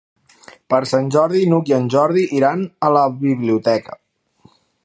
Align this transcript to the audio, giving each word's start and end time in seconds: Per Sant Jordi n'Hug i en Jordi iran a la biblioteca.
Per 0.73 0.79
Sant 0.91 1.11
Jordi 1.15 1.43
n'Hug 1.51 1.69
i 1.73 1.77
en 1.77 1.85
Jordi 1.97 2.25
iran 2.39 2.67
a 2.89 2.93
la 2.99 3.07
biblioteca. 3.23 4.01